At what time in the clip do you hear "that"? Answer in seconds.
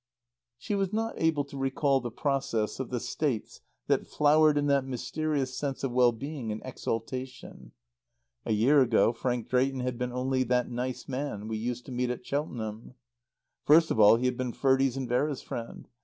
3.85-4.07, 4.65-4.83, 10.41-10.71